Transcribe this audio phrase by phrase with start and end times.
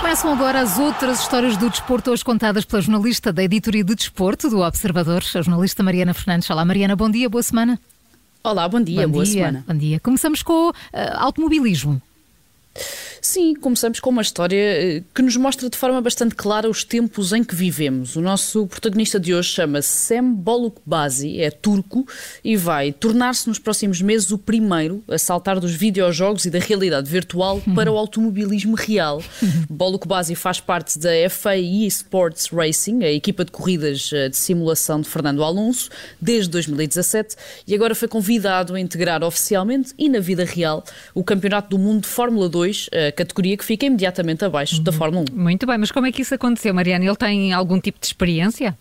[0.00, 4.48] Começam agora as outras histórias do desporto, hoje contadas pela jornalista da editoria de desporto
[4.48, 6.48] do Observador, a jornalista Mariana Fernandes.
[6.48, 7.80] Olá, Mariana, bom dia, boa semana.
[8.44, 9.64] Olá, bom dia, bom boa dia, semana.
[9.66, 9.98] Bom dia.
[9.98, 10.74] Começamos com uh,
[11.16, 12.00] automobilismo.
[13.20, 17.32] Sim, começamos com uma história eh, que nos mostra de forma bastante clara os tempos
[17.32, 18.16] em que vivemos.
[18.16, 22.06] O nosso protagonista de hoje chama-se Sem Bolukbazi, é turco
[22.42, 27.10] e vai tornar-se nos próximos meses o primeiro a saltar dos videojogos e da realidade
[27.10, 27.74] virtual uhum.
[27.74, 29.22] para o automobilismo real.
[29.68, 35.08] Bolukbazi faz parte da FAE Sports Racing, a equipa de corridas eh, de simulação de
[35.08, 40.82] Fernando Alonso, desde 2017 e agora foi convidado a integrar oficialmente e na vida real
[41.14, 44.82] o Campeonato do Mundo de Fórmula 2 categoria que fica imediatamente abaixo uhum.
[44.82, 45.36] da Fórmula 1.
[45.36, 47.04] Muito bem, mas como é que isso aconteceu, Mariana?
[47.04, 48.76] Ele tem algum tipo de experiência?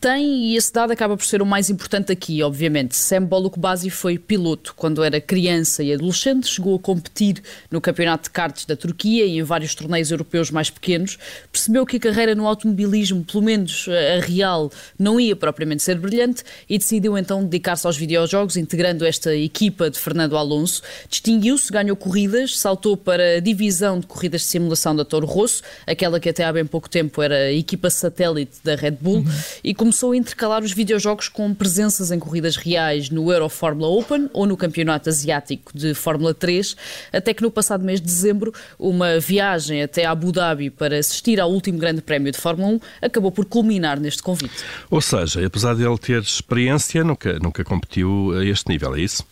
[0.00, 2.94] Tem, e esse dado acaba por ser o mais importante aqui, obviamente.
[2.94, 8.30] Sam Bolukbazi foi piloto quando era criança e adolescente, chegou a competir no Campeonato de
[8.30, 11.18] Karts da Turquia e em vários torneios europeus mais pequenos.
[11.50, 16.42] Percebeu que a carreira no automobilismo, pelo menos a real, não ia propriamente ser brilhante
[16.68, 20.82] e decidiu então dedicar-se aos videojogos, integrando esta equipa de Fernando Alonso.
[21.08, 26.20] Distinguiu-se, ganhou corridas, saltou para a divisão de corridas de simulação da Toro Rosso, aquela
[26.20, 29.20] que até há bem pouco tempo era a equipa satélite da Red Bull.
[29.20, 33.88] Uhum e começou a intercalar os videojogos com presenças em corridas reais no Euro Fórmula
[33.88, 36.76] Open ou no Campeonato Asiático de Fórmula 3,
[37.12, 41.50] até que no passado mês de dezembro, uma viagem até Abu Dhabi para assistir ao
[41.50, 44.54] último Grande Prémio de Fórmula 1 acabou por culminar neste convite.
[44.90, 49.24] Ou seja, apesar de ele ter experiência, nunca, nunca competiu a este nível, é isso?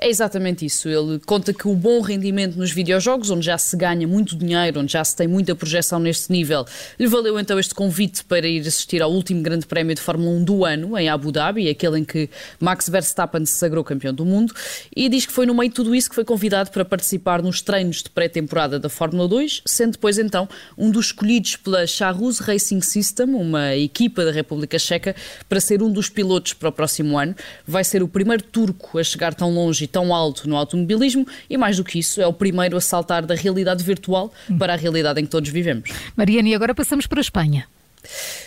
[0.00, 0.88] É exatamente isso.
[0.88, 4.92] Ele conta que o bom rendimento nos videojogos, onde já se ganha muito dinheiro, onde
[4.92, 6.64] já se tem muita projeção neste nível,
[6.98, 10.44] lhe valeu então este convite para ir assistir ao último Grande Prémio de Fórmula 1
[10.44, 14.54] do ano, em Abu Dhabi, aquele em que Max Verstappen se sagrou campeão do mundo,
[14.94, 17.60] e diz que foi no meio de tudo isso que foi convidado para participar nos
[17.60, 22.80] treinos de pré-temporada da Fórmula 2, sendo depois então um dos escolhidos pela Charus Racing
[22.80, 25.14] System, uma equipa da República Checa,
[25.48, 27.34] para ser um dos pilotos para o próximo ano.
[27.66, 31.56] Vai ser o primeiro turco a chegar tão longe e tão alto no automobilismo e,
[31.56, 35.20] mais do que isso, é o primeiro a saltar da realidade virtual para a realidade
[35.20, 35.90] em que todos vivemos.
[36.16, 37.66] Mariana, e agora passamos para a Espanha.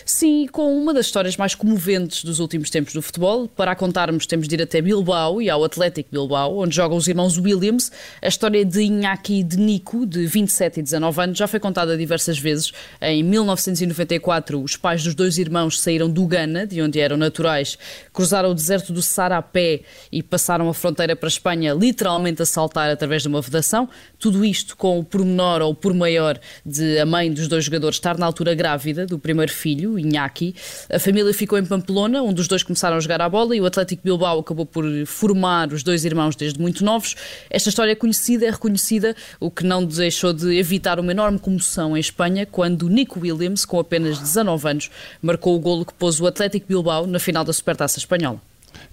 [0.04, 3.48] Sim, com uma das histórias mais comoventes dos últimos tempos do futebol.
[3.48, 7.06] Para a contarmos, temos de ir até Bilbao e ao Atlético Bilbao, onde jogam os
[7.06, 7.92] irmãos Williams.
[8.20, 11.96] A história de Iñaki e de Nico, de 27 e 19 anos, já foi contada
[11.96, 12.72] diversas vezes.
[13.00, 17.78] Em 1994, os pais dos dois irmãos saíram do Ghana, de onde eram naturais,
[18.12, 22.42] cruzaram o deserto do Sara a pé e passaram a fronteira para a Espanha, literalmente
[22.42, 23.88] a saltar através de uma vedação.
[24.18, 28.18] Tudo isto com o pormenor ou por maior de a mãe dos dois jogadores estar
[28.18, 30.54] na altura grávida do primeiro filho, Iñaki.
[30.90, 33.66] A família ficou em Pamplona, onde os dois começaram a jogar a bola e o
[33.66, 37.14] Atlético Bilbao acabou por formar os dois irmãos desde muito novos.
[37.50, 41.96] Esta história é conhecida, é reconhecida, o que não deixou de evitar uma enorme comoção
[41.96, 46.26] em Espanha quando Nico Williams, com apenas 19 anos, marcou o golo que pôs o
[46.26, 48.40] Atlético Bilbao na final da Supertaça Espanhola.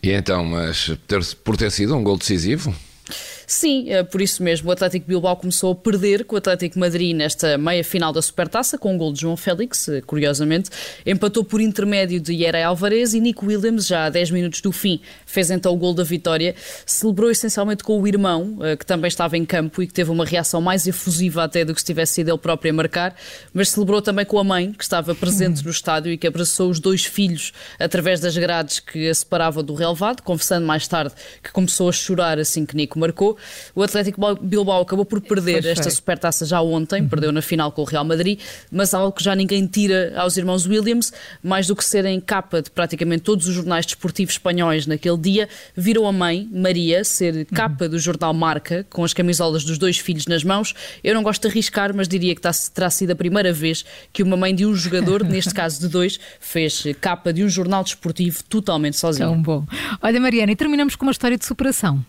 [0.02, 0.92] E então, mas
[1.44, 2.74] por ter sido um gol decisivo?
[3.50, 7.16] Sim, é por isso mesmo o Atlético Bilbao começou a perder com o Atlético Madrid
[7.16, 10.70] nesta meia final da Supertaça com o um gol de João Félix, eh, curiosamente.
[11.04, 15.02] Empatou por intermédio de Yera Alvarez e Nico Williams, já a 10 minutos do fim,
[15.26, 16.54] fez então o gol da vitória.
[16.86, 20.26] Celebrou essencialmente com o irmão, eh, que também estava em campo e que teve uma
[20.26, 23.16] reação mais efusiva até do que se tivesse sido ele próprio a marcar,
[23.52, 26.80] mas celebrou também com a mãe, que estava presente no estádio e que abraçou os
[26.80, 31.90] dois filhos através das grades que a separavam do relevado, confessando mais tarde que começou
[31.90, 33.39] a chorar assim que Nico marcou.
[33.76, 37.10] O Atlético Bilbao acabou por perder esta supertaça já ontem, uhum.
[37.10, 38.40] perdeu na final com o Real Madrid,
[38.72, 41.12] mas algo que já ninguém tira aos irmãos Williams,
[41.44, 46.08] mais do que serem capa de praticamente todos os jornais desportivos espanhóis naquele dia, viram
[46.08, 47.92] a mãe, Maria, ser capa uhum.
[47.92, 50.74] do jornal Marca, com as camisolas dos dois filhos nas mãos.
[51.04, 52.42] Eu não gosto de arriscar, mas diria que
[52.74, 56.20] terá sido a primeira vez que uma mãe de um jogador, neste caso de dois,
[56.40, 59.28] fez capa de um jornal desportivo totalmente sozinha.
[59.28, 59.66] Tão bom.
[60.02, 62.04] Olha, Mariana, e terminamos com uma história de superação.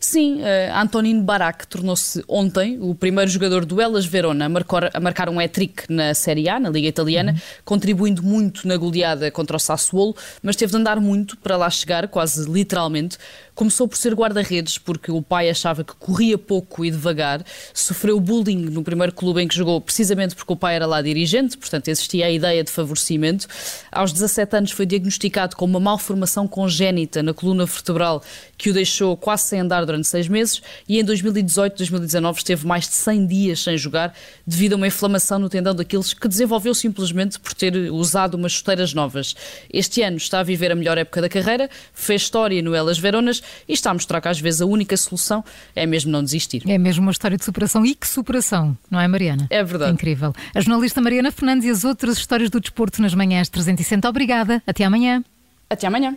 [0.00, 5.00] Sim, uh, Antonino Barak tornou-se ontem o primeiro jogador do Elas Verona a marcar, a
[5.00, 7.38] marcar um hat-trick na Série A, na Liga Italiana, uhum.
[7.64, 12.08] contribuindo muito na goleada contra o Sassuolo, mas teve de andar muito para lá chegar,
[12.08, 13.18] quase literalmente,
[13.56, 17.42] Começou por ser guarda-redes, porque o pai achava que corria pouco e devagar.
[17.72, 21.56] Sofreu bullying no primeiro clube em que jogou, precisamente porque o pai era lá dirigente,
[21.56, 23.46] portanto existia a ideia de favorecimento.
[23.90, 28.22] Aos 17 anos foi diagnosticado com uma malformação congénita na coluna vertebral
[28.58, 32.86] que o deixou quase sem andar durante seis meses e em 2018, 2019 esteve mais
[32.86, 34.14] de 100 dias sem jogar
[34.46, 38.92] devido a uma inflamação no tendão daqueles que desenvolveu simplesmente por ter usado umas chuteiras
[38.92, 39.34] novas.
[39.72, 43.42] Este ano está a viver a melhor época da carreira, fez história no Elas Veronas
[43.68, 45.44] e está a mostrar que às vezes a única solução
[45.74, 46.62] é mesmo não desistir.
[46.66, 49.46] É mesmo uma história de superação e que superação, não é, Mariana?
[49.50, 49.92] É verdade.
[49.92, 50.32] Incrível.
[50.54, 54.08] A jornalista Mariana Fernandes e as outras histórias do desporto nas manhãs 360.
[54.08, 54.62] Obrigada.
[54.66, 55.22] Até amanhã.
[55.68, 56.16] Até amanhã.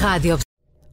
[0.00, 0.49] Rádio.